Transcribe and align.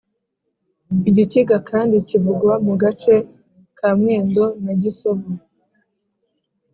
igikiga 1.09 1.57
kandi 1.69 1.95
kivugwa 2.07 2.53
mu 2.65 2.73
gace 2.81 3.15
ka 3.77 3.89
mwendo 3.99 4.43
na 4.63 4.73
gisovu 4.81 5.29